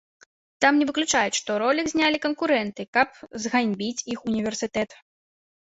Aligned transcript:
Там 0.63 0.79
не 0.81 0.87
выключаюць, 0.89 1.35
што 1.39 1.57
ролік 1.63 1.91
знялі 1.93 2.23
канкурэнты, 2.25 2.81
каб 2.99 3.07
зганьбіць 3.45 4.05
іх 4.17 4.27
універсітэт. 4.35 5.01